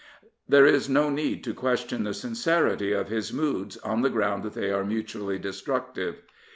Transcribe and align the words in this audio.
There 0.49 0.65
is 0.65 0.89
no 0.89 1.11
need 1.11 1.43
to 1.43 1.53
question 1.53 2.05
the 2.05 2.15
sincerity 2.15 2.91
of 2.91 3.09
his 3.09 3.31
moods 3.31 3.77
on 3.77 4.01
the 4.01 4.09
ground 4.09 4.41
that 4.41 4.53
they 4.53 4.71
are 4.71 4.83
mutually 4.83 5.37
destruc 5.39 5.93
tive. 5.93 6.23